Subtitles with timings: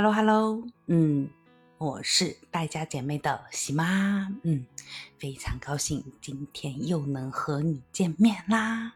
[0.00, 1.28] Hello Hello，嗯，
[1.76, 4.64] 我是败家姐妹的喜妈，嗯，
[5.18, 8.94] 非常高兴今天又能和你见面啦。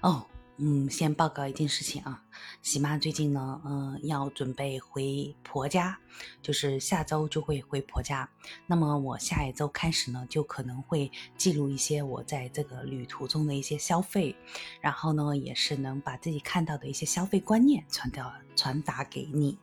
[0.00, 0.24] 哦，
[0.56, 2.22] 嗯，先报告一件事情啊，
[2.62, 5.98] 喜妈最近呢，嗯，要准备回婆家，
[6.40, 8.26] 就是下周就会回婆家。
[8.66, 14.34] 那么我下一周开始呢，就可能会记录一些我在这个旅途中的一些消费，
[14.80, 19.58] 然后呢，也是能把自己看到的一些消费观念传掉传达给你。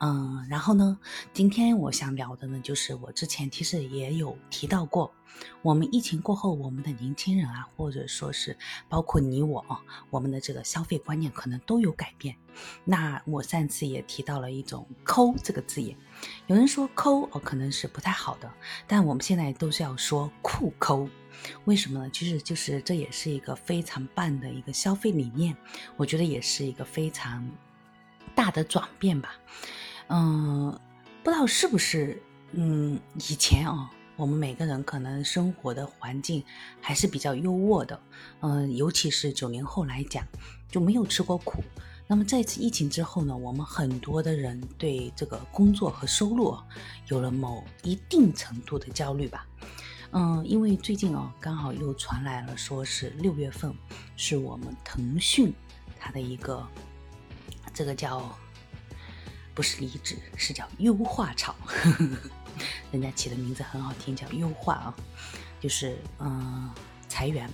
[0.00, 0.98] 嗯，然后呢，
[1.32, 5.12] 今天我想聊的呢，就是我之前其实也有提到过，
[5.62, 8.56] 我们疫情过后，我们的年轻人啊，或者说是
[8.88, 12.36] 包括你我啊，我们的这个消费观念可能都有改变。
[12.84, 15.96] 那我上次也提到了一种“抠”这个字眼，
[16.46, 18.52] 有人说“抠”哦可能是不太好的，
[18.86, 21.08] 但我们现在都是要说“酷抠”，
[21.64, 22.10] 为什么呢？
[22.12, 25.56] 其实就是这也是一个非常棒的一个消费理念，
[25.96, 27.44] 我觉得也是一个非常。
[28.34, 29.34] 大的转变吧，
[30.08, 30.78] 嗯，
[31.22, 32.20] 不知道是不是，
[32.52, 36.44] 嗯，以前啊，我们每个人可能生活的环境
[36.80, 38.00] 还是比较优渥的，
[38.40, 40.26] 嗯，尤其是九零后来讲，
[40.68, 41.62] 就没有吃过苦。
[42.06, 46.54] 那么这次疫情之后呢，我们很多的人对这个工作和收入
[47.08, 49.46] 有了某一定程度的焦虑吧，
[50.10, 53.72] 嗯，因为最近啊，刚好又传来了说是六月份
[54.16, 55.52] 是我们腾讯
[55.98, 56.66] 它的一个。
[57.72, 58.36] 这个叫
[59.54, 61.54] 不是离职，是叫优化潮，
[62.90, 64.94] 人家起的名字很好听，叫优化啊，
[65.60, 66.70] 就是嗯
[67.08, 67.48] 裁员，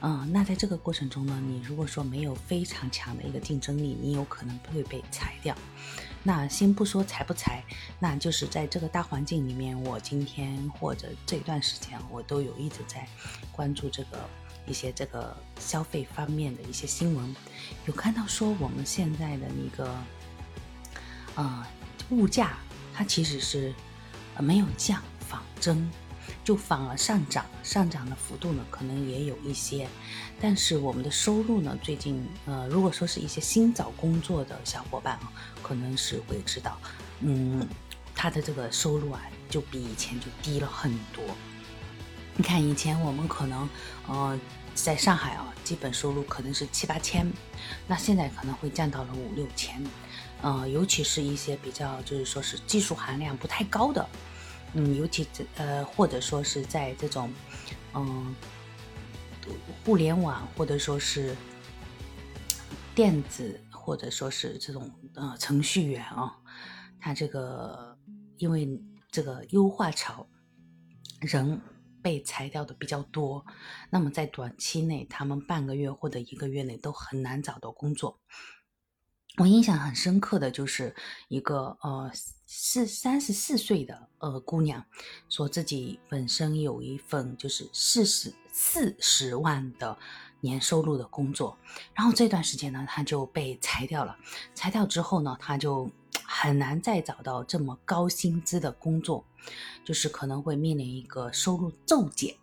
[0.00, 5.56] 嗯，那在这个过程中呢，你如果说没有非常强的一个竞争力，你有可能会被裁掉。
[6.22, 7.64] 那先不说裁不裁，
[7.98, 13.08] 那就是在这个大环境里面，我今天或者这段时间，我都有一直在
[13.52, 14.28] 关注这个。
[14.66, 17.36] 一些这个消费方面的一些新闻，
[17.86, 19.94] 有看到说我们现在的那个，
[21.34, 21.66] 呃，
[22.10, 22.58] 物价
[22.94, 23.74] 它其实是
[24.38, 25.90] 没有降反增，
[26.44, 29.88] 就反而上涨，上涨的幅度呢可能也有一些，
[30.40, 35.32] 但是我们的收入呢最近，呃，如果说是一些新找工作的小伙伴啊，
[35.62, 36.78] 可能是会知道，
[37.20, 37.66] 嗯，
[38.14, 41.24] 他的这个收入啊就比以前就低了很多。
[42.40, 43.68] 你看，以前我们可能，
[44.08, 44.40] 呃，
[44.74, 47.30] 在上海啊，基本收入可能是七八千，
[47.86, 49.84] 那现在可能会降到了五六千，
[50.40, 54.08] 呃，尤其是一些比较就是说是技术含量不太高的，
[54.72, 57.30] 嗯，尤其这呃，或者说是在这种，
[57.92, 58.34] 嗯，
[59.84, 61.36] 互联网或者说是
[62.94, 66.34] 电子或者说是这种呃程序员啊，
[66.98, 67.94] 他这个
[68.38, 68.80] 因为
[69.10, 70.26] 这个优化潮，
[71.20, 71.60] 人。
[72.02, 73.44] 被裁掉的比较多，
[73.90, 78.18] 那么在短期内，他们半个月或者一个月内都很难找到工作。
[79.36, 80.94] 我印象很深刻的就是
[81.28, 82.10] 一个呃
[82.46, 84.84] 四三十四岁的呃姑娘，
[85.28, 89.96] 说自己本身有一份就是四十四十万的
[90.40, 91.56] 年收入的工作，
[91.94, 94.16] 然后这段时间呢，她就被裁掉了。
[94.54, 95.90] 裁掉之后呢，她就。
[96.42, 99.22] 很难再找到这么高薪资的工作，
[99.84, 102.34] 就是可能会面临一个收入骤减。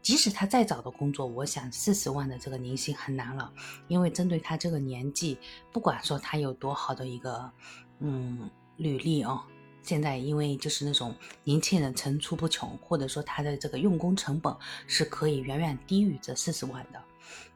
[0.00, 3.52] 即使他再找的工作，我想四十万的这个年薪很难了，
[3.86, 5.36] 因为针对他这个年纪，
[5.70, 7.52] 不管说他有多好的一个
[7.98, 9.42] 嗯履历哦，
[9.82, 11.14] 现在因为就是那种
[11.44, 14.56] 年轻人层出不穷，或者说他的这个用工成本
[14.86, 17.02] 是可以远远低于这四十万的，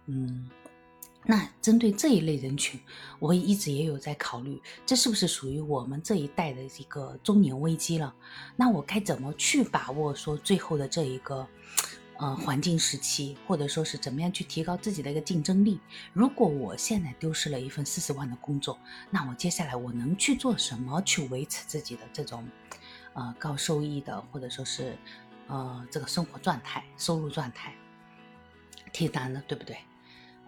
[0.04, 0.50] 嗯。
[1.24, 2.80] 那针对这一类人群，
[3.20, 8.12] 我一直也有在考虑，这是不是属于我们这一代的一个中年危机了？
[8.56, 11.46] 那我该怎么去把握说最后的这一个，
[12.18, 15.78] 呃，环境时期，或者说是怎么样去提高自己的一个竞争力？
[16.12, 18.76] 如果我现在丢失了一份四十万的工作，
[19.08, 22.44] 那我接下来我能去做什么去维持自己的这种，
[23.14, 24.98] 呃，高收益的，或者说是，
[25.46, 27.72] 呃，这个生活状态、收入状态？
[28.92, 29.76] 挺难的，对不对？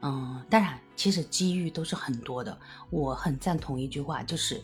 [0.06, 2.56] 嗯，当然，其实机遇都是很多的。
[2.90, 4.62] 我很赞同一句话，就是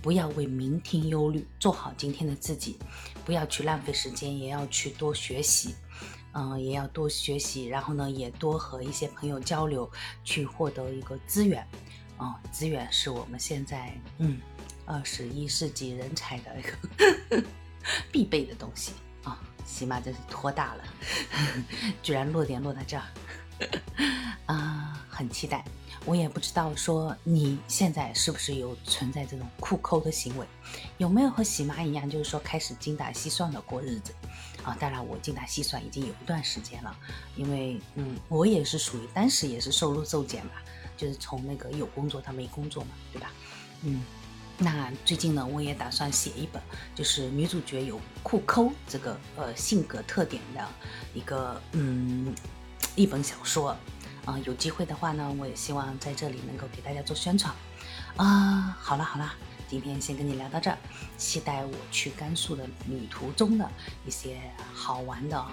[0.00, 2.78] 不要为明天忧虑，做好今天的自己，
[3.24, 5.74] 不要去浪费时间，也要去多学习。
[6.34, 9.90] 嗯，也要多学习，然后呢，也多和一些朋友交流，
[10.24, 11.66] 去获得一个资源。
[12.20, 14.38] 嗯，资源是我们现在嗯
[14.86, 17.44] 二十一世纪人才的一个
[18.12, 18.92] 必备的东西
[19.24, 19.38] 啊。
[19.66, 20.84] 起码真是托大了，
[22.02, 23.04] 居然落点落在这儿。
[24.46, 25.64] 啊， 很期待。
[26.04, 30.44] 我也不知道说你现在是不是有存在这种酷抠的行为，
[30.98, 34.12] 有没有和喜妈一样，就是说开始精打细算的过日子
[34.64, 34.76] 啊？
[34.80, 36.96] 当然，我精打细算已经有一段时间了，
[37.36, 40.54] 因为嗯，我也是属于当时也是收入骤减吧，
[40.96, 43.30] 就是从那个有工作到没工作嘛，对吧？
[43.82, 44.02] 嗯，
[44.58, 46.60] 那最近呢，我也打算写一本，
[46.96, 50.68] 就是女主角有酷抠这个呃性格特点的
[51.14, 52.34] 一个嗯
[52.96, 53.76] 一本小说
[54.24, 54.38] 啊。
[54.44, 57.52] 有机会的话呢，我也希望在这里能够给大家做宣传
[58.16, 58.76] 啊。
[58.80, 59.34] 好了好了，
[59.68, 60.78] 今天先跟你聊到这儿，
[61.16, 63.68] 期待我去甘肃的旅途中的
[64.06, 64.40] 一些
[64.72, 65.44] 好玩的、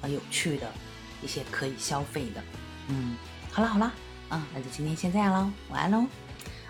[0.00, 0.70] 呃有趣的
[1.22, 2.42] 一些可以消费的。
[2.88, 3.16] 嗯，
[3.50, 3.92] 好了好了，
[4.30, 6.06] 嗯，那就今天先这样喽，晚安喽。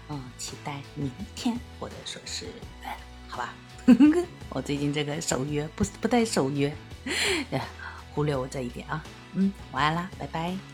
[0.08, 2.46] 嗯，期待明天，或者说是，
[3.26, 3.54] 好吧，
[4.50, 6.74] 我最近这个守约不不太守约，
[8.14, 9.02] 忽略我这一点啊。
[9.34, 10.73] 嗯，晚安啦，拜拜。